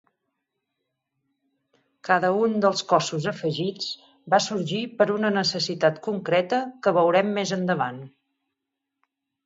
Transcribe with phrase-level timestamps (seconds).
[2.09, 3.91] Cada un dels cossos afegits
[4.35, 8.05] va sorgir per una necessitat concreta que veurem més endavant.